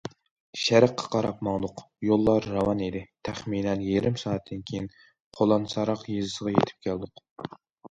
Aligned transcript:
شەرققە 0.59 1.09
قاراپ 1.15 1.43
ماڭدۇق، 1.47 1.83
يوللار 2.07 2.47
راۋان 2.55 2.81
ئىدى، 2.87 3.03
تەخمىنەن 3.29 3.85
يېرىم 3.91 4.19
سائەتتىن 4.25 4.65
كېيىن، 4.73 4.91
قۇلانساراق 5.41 6.09
يېزىسىغا 6.17 6.59
يېتىپ 6.59 6.91
كەلدۇق. 6.91 7.27